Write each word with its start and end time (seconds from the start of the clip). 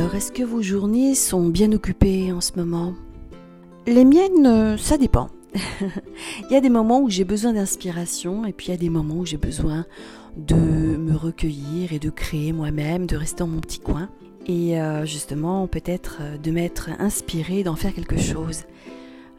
Alors, 0.00 0.14
est-ce 0.14 0.32
que 0.32 0.42
vos 0.42 0.62
journées 0.62 1.14
sont 1.14 1.50
bien 1.50 1.70
occupées 1.72 2.32
en 2.32 2.40
ce 2.40 2.52
moment? 2.56 2.94
Les 3.86 4.06
miennes, 4.06 4.46
euh, 4.46 4.78
ça 4.78 4.96
dépend. 4.96 5.28
il 5.54 6.50
y 6.50 6.56
a 6.56 6.62
des 6.62 6.70
moments 6.70 7.02
où 7.02 7.10
j'ai 7.10 7.24
besoin 7.24 7.52
d'inspiration 7.52 8.46
et 8.46 8.54
puis 8.54 8.68
il 8.68 8.70
y 8.70 8.72
a 8.72 8.78
des 8.78 8.88
moments 8.88 9.16
où 9.16 9.26
j'ai 9.26 9.36
besoin 9.36 9.84
de 10.38 10.54
me 10.54 11.14
recueillir 11.14 11.92
et 11.92 11.98
de 11.98 12.08
créer 12.08 12.54
moi-même, 12.54 13.04
de 13.04 13.14
rester 13.14 13.40
dans 13.40 13.48
mon 13.48 13.60
petit 13.60 13.78
coin 13.78 14.08
et 14.46 14.80
euh, 14.80 15.04
justement 15.04 15.66
peut-être 15.66 16.20
euh, 16.22 16.38
de 16.38 16.50
m'être 16.50 16.88
inspiré, 16.98 17.62
d'en 17.62 17.76
faire 17.76 17.92
quelque 17.92 18.18
chose. 18.18 18.62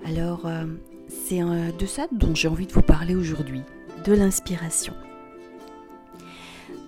Alors 0.05 0.47
c'est 1.07 1.39
de 1.39 1.85
ça 1.87 2.05
dont 2.11 2.35
j'ai 2.35 2.47
envie 2.47 2.67
de 2.67 2.73
vous 2.73 2.83
parler 2.83 3.15
aujourd'hui, 3.15 3.61
de 4.05 4.13
l'inspiration. 4.13 4.93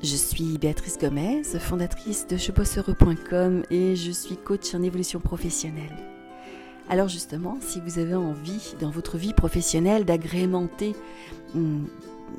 Je 0.03 0.17
suis 0.17 0.57
Béatrice 0.57 0.97
Gomez, 0.97 1.43
fondatrice 1.43 2.27
de 2.27 2.35
chebosseureux.com 2.35 3.63
et 3.69 3.95
je 3.95 4.11
suis 4.11 4.35
coach 4.35 4.75
en 4.75 4.83
évolution 4.83 5.21
professionnelle. 5.21 5.95
Alors 6.89 7.07
justement, 7.07 7.57
si 7.61 7.79
vous 7.79 7.99
avez 7.99 8.13
envie 8.13 8.75
dans 8.81 8.89
votre 8.89 9.17
vie 9.17 9.31
professionnelle 9.31 10.03
d'agrémenter 10.03 10.93
hum, 11.55 11.87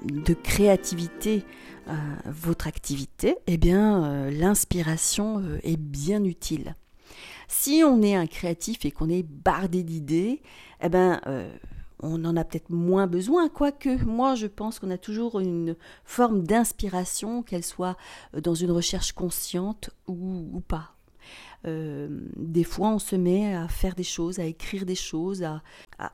de 0.02 0.34
créativité 0.34 1.42
euh, 1.88 1.94
votre 2.26 2.66
activité, 2.66 3.36
eh 3.46 3.56
bien 3.56 4.04
euh, 4.04 4.30
l'inspiration 4.30 5.38
euh, 5.38 5.58
est 5.62 5.78
bien 5.78 6.22
utile. 6.22 6.74
Si 7.48 7.82
on 7.82 8.02
est 8.02 8.14
un 8.14 8.26
créatif 8.26 8.84
et 8.84 8.90
qu'on 8.90 9.08
est 9.08 9.22
bardé 9.22 9.84
d'idées, 9.84 10.42
eh 10.82 10.90
ben 10.90 11.18
on 12.00 12.24
en 12.24 12.36
a 12.36 12.44
peut-être 12.44 12.70
moins 12.70 13.06
besoin, 13.06 13.48
quoique 13.48 14.04
moi 14.04 14.34
je 14.34 14.46
pense 14.46 14.78
qu'on 14.78 14.90
a 14.90 14.98
toujours 14.98 15.40
une 15.40 15.76
forme 16.04 16.42
d'inspiration, 16.42 17.42
qu'elle 17.42 17.64
soit 17.64 17.96
euh, 18.34 18.40
dans 18.40 18.54
une 18.54 18.70
recherche 18.70 19.12
consciente 19.12 19.90
ou, 20.06 20.60
pas. 20.66 20.90
Euh, 21.66 22.08
des 22.36 22.64
fois, 22.64 22.90
on 22.90 22.98
se 22.98 23.16
met 23.16 23.54
à 23.54 23.68
faire 23.68 23.94
des 23.94 24.02
choses, 24.02 24.38
à 24.38 24.44
écrire 24.44 24.84
des 24.84 24.94
choses, 24.94 25.42
à, 25.42 25.62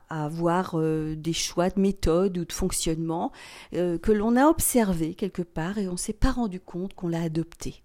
avoir 0.09 0.75
euh, 0.75 1.15
des 1.15 1.33
choix 1.33 1.69
de 1.69 1.79
méthode 1.79 2.37
ou 2.37 2.45
de 2.45 2.53
fonctionnement 2.53 3.31
que 3.73 4.11
l'on 4.11 4.37
a 4.37 4.47
observé 4.47 5.13
quelque 5.13 5.41
part 5.41 5.77
et 5.77 5.87
on 5.89 5.93
ne 5.93 5.97
s'est 5.97 6.13
pas 6.13 6.31
rendu 6.31 6.59
compte 6.59 6.93
qu'on 6.93 7.09
l'a 7.09 7.21
adopté. 7.21 7.83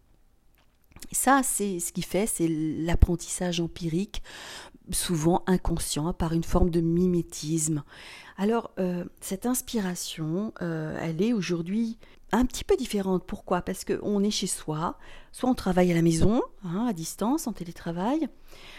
Ça, 1.12 1.42
c'est 1.42 1.80
ce 1.80 1.92
qui 1.92 2.02
fait, 2.02 2.26
c'est 2.26 2.48
l'apprentissage 2.48 3.60
empirique 3.60 4.22
souvent 4.92 5.42
inconscient, 5.46 6.12
par 6.12 6.32
une 6.32 6.44
forme 6.44 6.70
de 6.70 6.80
mimétisme. 6.80 7.82
Alors, 8.36 8.70
euh, 8.78 9.04
cette 9.20 9.46
inspiration, 9.46 10.52
euh, 10.62 10.98
elle 11.00 11.22
est 11.22 11.32
aujourd'hui 11.32 11.98
un 12.36 12.46
petit 12.46 12.64
peu 12.64 12.76
différente. 12.76 13.24
Pourquoi? 13.26 13.62
Parce 13.62 13.84
qu'on 13.84 14.22
est 14.22 14.30
chez 14.30 14.46
soi, 14.46 14.96
soit 15.32 15.48
on 15.48 15.54
travaille 15.54 15.90
à 15.90 15.94
la 15.94 16.02
maison, 16.02 16.42
hein, 16.64 16.86
à 16.88 16.92
distance, 16.92 17.46
en 17.46 17.52
télétravail, 17.52 18.28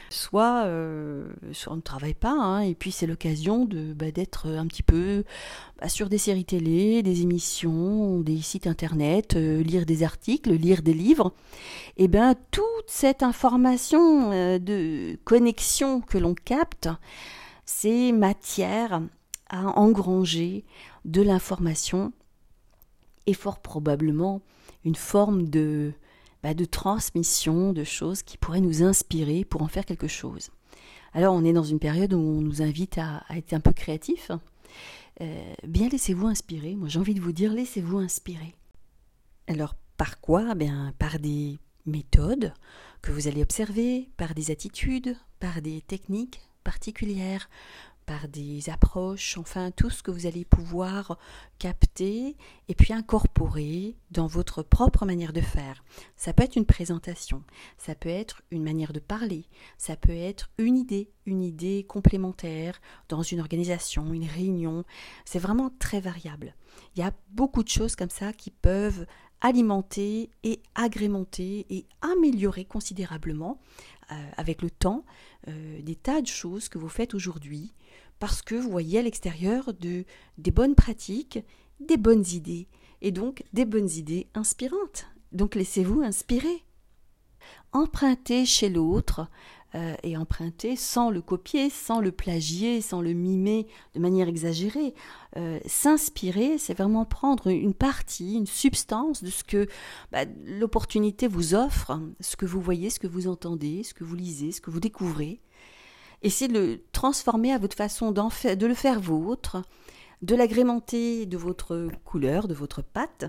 soit, 0.10 0.64
euh, 0.66 1.28
on 1.68 1.76
ne 1.76 1.82
travaille 1.82 2.14
pas, 2.14 2.32
hein, 2.32 2.62
et 2.62 2.76
puis 2.76 2.92
c'est 2.92 3.08
l'occasion 3.08 3.66
de 3.66 3.94
bah, 3.94 4.12
d'être 4.12 4.48
un 4.48 4.68
petit 4.68 4.84
peu 4.84 5.24
bah, 5.80 5.90
sur 5.90 6.10
des 6.10 6.18
séries 6.18 6.46
télé, 6.46 7.04
des 7.04 7.22
émissions, 7.22 8.20
des 8.20 8.42
sites 8.42 8.68
internet, 8.68 9.36
euh, 9.36 9.62
lire 9.62 9.86
des 9.86 10.04
articles, 10.04 10.52
lire 10.54 10.82
des 10.82 10.94
livres. 10.94 11.34
Et 11.98 12.08
bien 12.08 12.36
toute 12.52 12.64
cette 12.88 13.24
information 13.24 14.32
euh, 14.32 14.60
de 14.60 15.18
connexion 15.26 16.02
que 16.02 16.18
l'on 16.18 16.36
capte, 16.36 16.90
c'est 17.66 18.12
matière 18.12 19.02
à 19.50 19.80
engranger 19.80 20.66
de 21.06 21.22
l'information 21.22 22.12
et 23.28 23.34
fort 23.34 23.60
probablement 23.60 24.42
une 24.84 24.96
forme 24.96 25.48
de 25.48 25.94
bah, 26.44 26.54
de 26.54 26.66
transmission 26.66 27.74
de 27.74 27.84
choses 27.84 28.22
qui 28.24 28.38
pourraient 28.38 28.62
nous 28.62 28.84
inspirer 28.84 29.44
pour 29.44 29.62
en 29.62 29.68
faire 29.68 29.86
quelque 29.86 30.08
chose. 30.08 30.50
Alors 31.14 31.34
on 31.34 31.44
est 31.44 31.54
dans 31.54 31.64
une 31.64 31.80
période 31.80 32.14
où 32.14 32.20
on 32.20 32.42
nous 32.42 32.62
invite 32.62 32.98
à, 32.98 33.24
être 33.32 33.54
un 33.54 33.60
peu 33.60 33.74
créatif. 33.74 34.32
Euh, 35.22 35.54
bien 35.68 35.90
laissez-vous 35.90 36.28
inspirer. 36.28 36.76
Moi 36.76 36.88
j'ai 36.88 37.00
envie 37.00 37.16
de 37.16 37.22
vous 37.22 37.32
dire 37.32 37.54
laissez-vous 37.54 37.98
inspirer. 37.98 38.56
Alors 39.48 39.76
par 39.98 40.22
quoi? 40.22 40.56
Bien 40.56 40.94
par 41.00 41.20
des 41.20 41.58
méthodes 41.86 42.54
que 43.02 43.12
vous 43.12 43.28
allez 43.28 43.42
observer, 43.42 44.10
par 44.18 44.34
des 44.34 44.52
attitudes, 44.52 45.18
par 45.40 45.62
des 45.62 45.82
techniques 45.82 46.42
particulières, 46.64 47.50
par 48.08 48.30
des 48.30 48.70
approches, 48.70 49.38
enfin 49.38 49.70
tout 49.70 49.92
ce 49.92 50.02
que 50.02 50.12
vous 50.12 50.26
allez 50.26 50.46
pouvoir 50.46 51.20
capter 51.60 52.38
et 52.70 52.74
puis 52.74 52.94
incorporer 52.94 53.98
dans 54.12 54.28
votre 54.28 54.64
propre 54.64 55.06
manière 55.06 55.34
de 55.34 55.42
faire. 55.42 55.84
Ça 56.16 56.34
peut 56.34 56.44
être 56.44 56.56
une 56.56 56.66
présentation, 56.66 57.44
ça 57.78 57.96
peut 57.96 58.10
être 58.10 58.42
une 58.50 58.64
manière 58.64 58.94
de 58.94 59.00
parler, 59.00 59.46
ça 59.78 59.98
peut 59.98 60.16
être 60.16 60.50
une 60.58 60.78
idée, 60.78 61.12
une 61.26 61.44
idée 61.44 61.86
complémentaire 61.88 62.80
dans 63.10 63.22
une 63.22 63.42
organisation, 63.42 64.14
une 64.14 64.26
réunion. 64.26 64.86
C'est 65.26 65.38
vraiment 65.38 65.70
très 65.78 66.00
variable. 66.00 66.56
Il 66.96 67.00
y 67.00 67.06
a 67.06 67.14
beaucoup 67.32 67.64
de 67.64 67.70
choses 67.70 67.96
comme 67.98 68.10
ça 68.10 68.32
qui 68.32 68.52
peuvent 68.52 69.06
alimenter 69.42 70.30
et 70.44 70.62
agrémenter 70.76 71.66
et 71.70 71.86
améliorer 72.02 72.66
considérablement 72.66 73.60
euh, 74.12 74.16
avec 74.38 74.62
le 74.62 74.70
temps 74.70 75.06
euh, 75.48 75.82
des 75.82 75.96
tas 75.96 76.22
de 76.22 76.28
choses 76.28 76.70
que 76.70 76.78
vous 76.78 76.90
faites 76.90 77.14
aujourd'hui 77.14 77.74
parce 78.20 78.42
que 78.42 78.56
vous 78.56 78.70
voyez 78.70 79.00
à 79.00 79.02
l'extérieur 79.04 79.74
de, 79.74 80.06
des 80.38 80.52
bonnes 80.52 80.76
pratiques, 80.76 81.40
des 81.80 81.98
bonnes 81.98 82.26
idées, 82.34 82.68
et 83.02 83.12
donc 83.12 83.44
des 83.54 83.66
bonnes 83.66 83.90
idées 83.90 84.28
inspirantes. 84.34 85.08
Donc 85.32 85.56
laissez-vous 85.56 86.02
inspirer. 86.02 86.64
Empruntez 87.74 88.46
chez 88.46 88.70
l'autre, 88.70 89.30
euh, 89.76 89.96
et 90.04 90.18
emprunter 90.18 90.76
sans 90.76 91.10
le 91.10 91.22
copier, 91.22 91.70
sans 91.70 92.00
le 92.00 92.12
plagier, 92.12 92.82
sans 92.82 93.02
le 93.02 93.14
mimer 93.14 93.68
de 93.94 94.00
manière 94.00 94.28
exagérée. 94.28 94.94
Euh, 95.36 95.60
s'inspirer, 95.66 96.58
c'est 96.58 96.74
vraiment 96.74 97.06
prendre 97.06 97.48
une 97.48 97.74
partie, 97.74 98.36
une 98.36 98.48
substance 98.48 99.24
de 99.24 99.30
ce 99.30 99.44
que 99.44 99.68
bah, 100.12 100.26
l'opportunité 100.46 101.28
vous 101.28 101.54
offre, 101.54 102.00
ce 102.20 102.36
que 102.36 102.46
vous 102.46 102.62
voyez, 102.62 102.90
ce 102.90 103.00
que 103.00 103.08
vous 103.08 103.28
entendez, 103.28 103.84
ce 103.84 103.94
que 103.94 104.04
vous 104.04 104.16
lisez, 104.16 104.52
ce 104.52 104.62
que 104.62 104.72
vous 104.72 104.80
découvrez, 104.80 105.42
Essayez 106.24 106.52
de 106.52 106.60
le 106.60 106.84
transformer 106.92 107.54
à 107.54 107.60
votre 107.60 107.76
façon 107.76 108.12
de 108.12 108.66
le 108.66 108.74
faire 108.74 109.00
vôtre, 109.00 109.62
de 110.24 110.36
l'agrémenter 110.36 111.28
de 111.28 111.38
votre 111.38 111.90
couleur, 112.04 112.48
de 112.48 112.56
votre 112.56 112.82
pâte, 112.82 113.26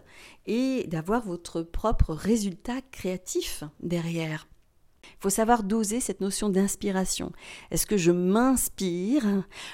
et 0.47 0.87
d'avoir 0.87 1.22
votre 1.22 1.62
propre 1.62 2.15
résultat 2.15 2.81
créatif 2.91 3.62
derrière. 3.81 4.49
Il 5.19 5.23
faut 5.23 5.31
savoir 5.31 5.65
doser 5.65 5.99
cette 5.99 6.21
notion 6.21 6.49
d'inspiration. 6.49 7.33
Est-ce 7.73 7.87
que 7.87 7.97
je 7.97 8.12
m'inspire 8.12 9.25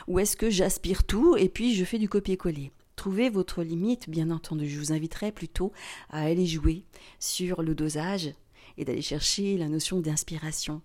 ou 0.08 0.18
est-ce 0.18 0.38
que 0.38 0.48
j'aspire 0.48 1.04
tout 1.04 1.36
et 1.36 1.50
puis 1.50 1.74
je 1.74 1.84
fais 1.84 1.98
du 1.98 2.08
copier-coller? 2.08 2.72
Trouvez 2.96 3.28
votre 3.28 3.62
limite, 3.62 4.08
bien 4.08 4.30
entendu. 4.30 4.68
Je 4.68 4.78
vous 4.78 4.92
inviterai 4.92 5.32
plutôt 5.32 5.72
à 6.08 6.22
aller 6.22 6.46
jouer 6.46 6.86
sur 7.18 7.62
le 7.62 7.74
dosage 7.74 8.32
et 8.78 8.86
d'aller 8.86 9.02
chercher 9.02 9.58
la 9.58 9.68
notion 9.68 10.00
d'inspiration. 10.00 10.80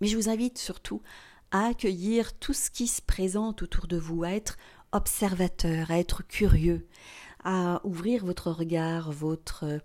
Mais 0.00 0.08
je 0.08 0.16
vous 0.16 0.28
invite 0.28 0.58
surtout 0.58 1.00
à 1.52 1.66
accueillir 1.66 2.36
tout 2.38 2.54
ce 2.54 2.68
qui 2.68 2.88
se 2.88 3.00
présente 3.00 3.62
autour 3.62 3.86
de 3.86 3.96
vous, 3.96 4.24
à 4.24 4.30
être 4.30 4.56
observateur, 4.90 5.92
à 5.92 5.98
être 5.98 6.26
curieux, 6.26 6.88
à 7.44 7.80
ouvrir 7.84 8.24
votre 8.24 8.50
regard, 8.50 9.12
votre, 9.12 9.80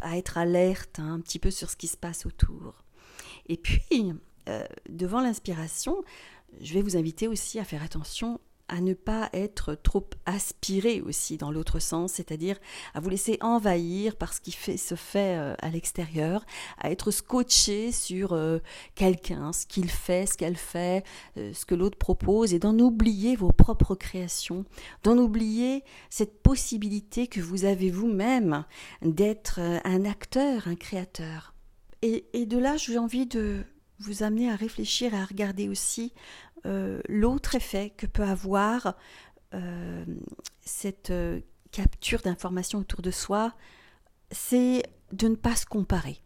à 0.00 0.18
être 0.18 0.38
alerte 0.38 0.98
hein, 0.98 1.14
un 1.14 1.20
petit 1.20 1.38
peu 1.38 1.52
sur 1.52 1.70
ce 1.70 1.76
qui 1.76 1.86
se 1.86 1.96
passe 1.96 2.26
autour. 2.26 2.83
Et 3.46 3.56
puis, 3.56 4.12
euh, 4.48 4.64
devant 4.88 5.20
l'inspiration, 5.20 6.02
je 6.60 6.74
vais 6.74 6.82
vous 6.82 6.96
inviter 6.96 7.28
aussi 7.28 7.58
à 7.58 7.64
faire 7.64 7.82
attention 7.82 8.40
à 8.66 8.80
ne 8.80 8.94
pas 8.94 9.28
être 9.34 9.74
trop 9.74 10.08
aspiré 10.24 11.02
aussi 11.02 11.36
dans 11.36 11.50
l'autre 11.50 11.80
sens, 11.80 12.12
c'est-à-dire 12.12 12.56
à 12.94 13.00
vous 13.00 13.10
laisser 13.10 13.36
envahir 13.42 14.16
par 14.16 14.32
ce 14.32 14.40
qui 14.40 14.52
fait, 14.52 14.78
se 14.78 14.94
fait 14.94 15.36
euh, 15.36 15.54
à 15.60 15.68
l'extérieur, 15.68 16.46
à 16.78 16.90
être 16.90 17.10
scotché 17.10 17.92
sur 17.92 18.32
euh, 18.32 18.60
quelqu'un, 18.94 19.52
ce 19.52 19.66
qu'il 19.66 19.90
fait, 19.90 20.24
ce 20.24 20.38
qu'elle 20.38 20.56
fait, 20.56 21.04
ce 21.36 21.66
que 21.66 21.74
l'autre 21.74 21.98
propose, 21.98 22.54
et 22.54 22.58
d'en 22.58 22.78
oublier 22.78 23.36
vos 23.36 23.52
propres 23.52 23.94
créations, 23.94 24.64
d'en 25.02 25.18
oublier 25.18 25.84
cette 26.08 26.42
possibilité 26.42 27.26
que 27.26 27.42
vous 27.42 27.66
avez 27.66 27.90
vous-même 27.90 28.64
d'être 29.02 29.60
un 29.84 30.06
acteur, 30.06 30.68
un 30.68 30.76
créateur. 30.76 31.53
Et, 32.06 32.44
de 32.44 32.58
là, 32.58 32.76
j'ai 32.76 32.98
envie 32.98 33.24
de 33.24 33.64
vous 33.98 34.22
amener 34.22 34.50
à 34.50 34.56
réfléchir 34.56 35.14
et 35.14 35.16
à 35.16 35.24
regarder 35.24 35.70
aussi 35.70 36.12
euh, 36.66 37.00
l'autre 37.08 37.54
effet 37.54 37.94
que 37.96 38.04
peut 38.04 38.24
avoir 38.24 38.94
euh, 39.54 40.04
cette 40.60 41.08
euh, 41.08 41.40
capture 41.72 42.20
d'informations 42.20 42.80
autour 42.80 43.00
de 43.00 43.10
soi, 43.10 43.54
c'est 44.30 44.82
de 45.12 45.28
ne 45.28 45.34
pas 45.34 45.56
se 45.56 45.64
comparer. 45.64 46.20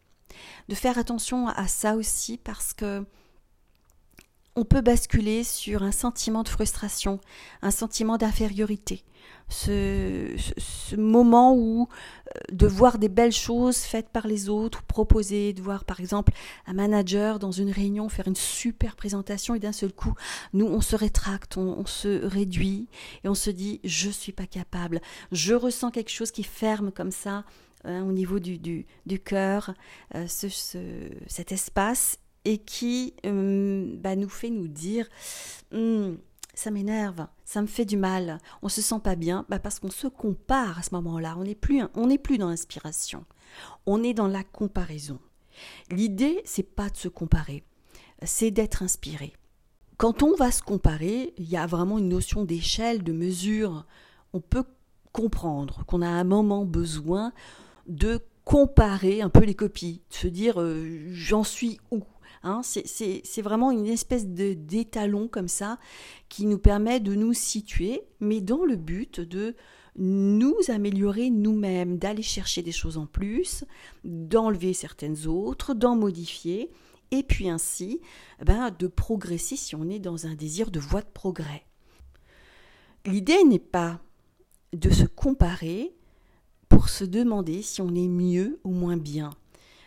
De 0.68 0.74
faire 0.74 0.98
attention 0.98 1.46
à 1.46 1.68
ça 1.68 1.94
aussi 1.94 2.38
parce 2.38 2.72
que 2.72 3.06
on 4.58 4.64
peut 4.64 4.80
basculer 4.80 5.44
sur 5.44 5.84
un 5.84 5.92
sentiment 5.92 6.42
de 6.42 6.48
frustration, 6.48 7.20
un 7.62 7.70
sentiment 7.70 8.18
d'infériorité. 8.18 9.04
Ce, 9.48 10.36
moment 10.96 11.54
où 11.54 11.88
euh, 11.88 12.40
de 12.50 12.66
voir 12.66 12.98
des 12.98 13.08
belles 13.08 13.32
choses 13.32 13.78
faites 13.78 14.08
par 14.08 14.26
les 14.26 14.48
autres, 14.48 14.82
proposer, 14.82 15.52
de 15.52 15.62
voir 15.62 15.84
par 15.84 16.00
exemple 16.00 16.32
un 16.66 16.74
manager 16.74 17.38
dans 17.38 17.52
une 17.52 17.70
réunion 17.70 18.08
faire 18.08 18.26
une 18.26 18.36
super 18.36 18.96
présentation 18.96 19.54
et 19.54 19.58
d'un 19.58 19.72
seul 19.72 19.92
coup, 19.92 20.12
nous 20.52 20.66
on 20.66 20.80
se 20.80 20.96
rétracte, 20.96 21.56
on, 21.56 21.86
se 21.86 22.26
réduit 22.26 22.88
et 23.24 23.28
on 23.28 23.34
se 23.34 23.50
dit 23.50 23.80
je 23.84 24.10
suis 24.10 24.32
pas 24.32 24.46
capable, 24.46 25.00
je 25.32 25.54
ressens 25.54 25.92
quelque 25.92 26.10
chose 26.10 26.30
qui 26.30 26.42
ferme 26.42 26.90
comme 26.90 27.12
ça 27.12 27.44
hein, 27.84 28.02
au 28.02 28.12
niveau 28.12 28.40
du, 28.40 28.58
du, 28.58 29.18
cœur, 29.20 29.72
euh, 30.14 30.26
ce, 30.26 30.48
cet 31.26 31.52
espace 31.52 32.18
et 32.48 32.56
qui 32.56 33.12
euh, 33.26 33.94
bah, 33.98 34.16
nous 34.16 34.30
fait 34.30 34.48
nous 34.48 34.68
dire 34.68 35.06
hum, 35.70 36.16
ça 36.54 36.70
m'énerve, 36.70 37.26
ça 37.44 37.60
me 37.60 37.66
fait 37.66 37.84
du 37.84 37.98
mal, 37.98 38.38
on 38.62 38.70
se 38.70 38.80
sent 38.80 39.00
pas 39.04 39.16
bien, 39.16 39.44
bah 39.50 39.58
parce 39.58 39.78
qu'on 39.78 39.90
se 39.90 40.06
compare 40.06 40.78
à 40.78 40.82
ce 40.82 40.94
moment-là. 40.94 41.36
On 41.38 41.44
n'est 41.44 41.54
plus, 41.54 41.82
on 41.94 42.06
n'est 42.06 42.16
plus 42.16 42.38
dans 42.38 42.48
l'inspiration, 42.48 43.26
on 43.84 44.02
est 44.02 44.14
dans 44.14 44.28
la 44.28 44.44
comparaison. 44.44 45.18
L'idée, 45.90 46.40
c'est 46.46 46.62
pas 46.62 46.88
de 46.88 46.96
se 46.96 47.08
comparer, 47.08 47.64
c'est 48.22 48.50
d'être 48.50 48.82
inspiré. 48.82 49.34
Quand 49.98 50.22
on 50.22 50.34
va 50.34 50.50
se 50.50 50.62
comparer, 50.62 51.34
il 51.36 51.50
y 51.50 51.56
a 51.58 51.66
vraiment 51.66 51.98
une 51.98 52.08
notion 52.08 52.44
d'échelle, 52.46 53.02
de 53.02 53.12
mesure. 53.12 53.84
On 54.32 54.40
peut 54.40 54.64
comprendre 55.12 55.84
qu'on 55.86 56.00
a 56.00 56.08
un 56.08 56.24
moment 56.24 56.64
besoin 56.64 57.32
de 57.88 58.22
comparer 58.48 59.20
un 59.20 59.28
peu 59.28 59.44
les 59.44 59.54
copies, 59.54 60.00
de 60.10 60.14
se 60.14 60.26
dire 60.26 60.58
euh, 60.58 61.08
j'en 61.10 61.44
suis 61.44 61.78
où 61.90 62.02
Hein, 62.42 62.60
c'est 62.62 63.42
vraiment 63.42 63.70
une 63.72 63.86
espèce 63.86 64.26
d'étalon 64.26 65.28
comme 65.28 65.48
ça 65.48 65.78
qui 66.28 66.46
nous 66.46 66.58
permet 66.58 67.00
de 67.00 67.14
nous 67.14 67.32
situer, 67.32 68.02
mais 68.20 68.40
dans 68.40 68.64
le 68.64 68.76
but 68.76 69.20
de 69.20 69.56
nous 69.96 70.54
améliorer 70.68 71.30
nous-mêmes, 71.30 71.98
d'aller 71.98 72.22
chercher 72.22 72.62
des 72.62 72.72
choses 72.72 72.96
en 72.96 73.06
plus, 73.06 73.64
d'enlever 74.04 74.72
certaines 74.72 75.26
autres, 75.26 75.74
d'en 75.74 75.96
modifier, 75.96 76.70
et 77.10 77.24
puis 77.24 77.50
ainsi 77.50 78.00
ben, 78.44 78.70
de 78.78 78.86
progresser 78.86 79.56
si 79.56 79.74
on 79.74 79.88
est 79.88 79.98
dans 79.98 80.26
un 80.26 80.34
désir 80.34 80.70
de 80.70 80.78
voie 80.78 81.02
de 81.02 81.10
progrès. 81.12 81.64
L'idée 83.04 83.42
n'est 83.42 83.58
pas 83.58 84.00
de 84.72 84.90
se 84.90 85.04
comparer 85.04 85.97
pour 86.68 86.88
se 86.88 87.04
demander 87.04 87.62
si 87.62 87.80
on 87.80 87.94
est 87.94 88.08
mieux 88.08 88.60
ou 88.64 88.70
moins 88.70 88.96
bien. 88.96 89.30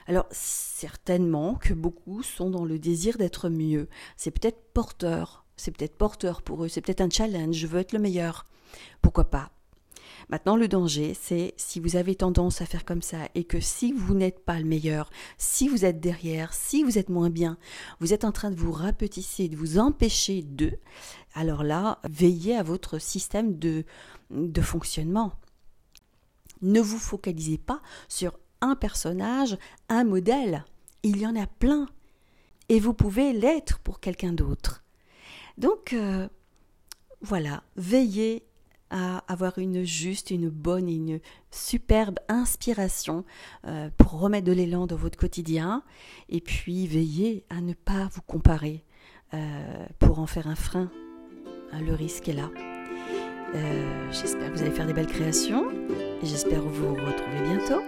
Alors 0.08 0.28
certainement 0.32 1.56
que 1.56 1.74
beaucoup 1.74 2.24
sont 2.24 2.50
dans 2.50 2.66
le 2.66 2.80
désir 2.80 3.18
d'être 3.18 3.50
mieux. 3.50 3.88
C'est 4.18 4.32
peut-être 4.32 4.62
porteur, 4.74 5.46
c'est 5.56 5.72
peut-être 5.72 5.98
porteur 5.98 6.42
pour 6.42 6.64
eux, 6.64 6.68
c'est 6.68 6.82
peut-être 6.82 7.02
un 7.02 7.10
challenge, 7.10 7.56
je 7.56 7.68
veux 7.68 7.80
être 7.80 7.94
le 7.94 8.00
meilleur. 8.00 8.46
Pourquoi 9.02 9.26
pas? 9.26 9.52
Maintenant, 10.30 10.56
le 10.56 10.68
danger, 10.68 11.14
c'est 11.14 11.54
si 11.58 11.80
vous 11.80 11.96
avez 11.96 12.16
tendance 12.16 12.62
à 12.62 12.66
faire 12.66 12.86
comme 12.86 13.02
ça 13.02 13.28
et 13.36 13.44
que 13.44 13.60
si 13.60 13.92
vous 13.92 14.14
n'êtes 14.14 14.46
pas 14.46 14.60
le 14.60 14.66
meilleur, 14.66 15.10
si 15.38 15.68
vous 15.68 15.84
êtes 15.84 16.00
derrière, 16.00 16.54
si 16.54 16.84
vous 16.84 16.98
êtes 16.98 17.10
moins 17.10 17.30
bien, 17.30 17.58
vous 18.00 18.14
êtes 18.14 18.24
en 18.24 18.32
train 18.32 18.52
de 18.52 18.56
vous 18.56 18.72
rapetisser, 18.72 19.50
de 19.50 19.58
vous 19.58 19.78
empêcher 19.78 20.42
de, 20.42 20.74
alors 21.34 21.64
là, 21.64 22.00
veillez 22.10 22.56
à 22.56 22.64
votre 22.64 23.00
système 23.00 23.58
de, 23.58 23.84
de 24.30 24.62
fonctionnement. 24.62 25.34
Ne 26.62 26.82
vous 26.82 27.00
focalisez 27.00 27.58
pas 27.58 27.82
sur 28.08 28.38
un 28.62 28.76
personnage, 28.76 29.58
un 29.90 30.04
modèle. 30.04 30.66
Il 31.04 31.18
y 31.18 31.26
en 31.26 31.36
a 31.36 31.48
plein. 31.48 31.88
Et 32.70 32.80
vous 32.80 32.94
pouvez 32.94 33.34
l'être 33.34 33.80
pour 33.80 34.00
quelqu'un 34.00 34.34
d'autre. 34.34 34.84
Donc, 35.58 35.94
euh, 35.94 36.28
voilà, 37.22 37.64
veillez 37.76 38.46
à 38.90 39.20
avoir 39.32 39.58
une 39.58 39.84
juste, 39.84 40.32
une 40.32 40.50
bonne, 40.50 40.90
une 40.90 41.20
superbe 41.50 42.20
inspiration 42.28 43.26
euh, 43.66 43.90
pour 43.98 44.20
remettre 44.20 44.46
de 44.46 44.52
l'élan 44.52 44.86
dans 44.86 44.96
votre 44.96 45.18
quotidien. 45.18 45.84
Et 46.30 46.42
puis, 46.42 46.88
veillez 46.88 47.46
à 47.50 47.62
ne 47.62 47.74
pas 47.74 48.10
vous 48.14 48.22
comparer 48.22 48.84
euh, 49.34 49.86
pour 50.00 50.20
en 50.20 50.28
faire 50.28 50.48
un 50.48 50.56
frein. 50.56 50.92
le 51.74 51.94
risque 51.94 52.28
est 52.30 52.34
là. 52.34 52.50
J'espère 54.12 54.52
que 54.52 54.58
vous 54.58 54.62
allez 54.62 54.72
faire 54.72 54.88
des 54.88 54.94
belles 54.94 55.08
créations 55.08 55.66
j'espère 56.24 56.62
vous 56.62 56.94
retrouver 56.94 57.42
bientôt. 57.44 57.82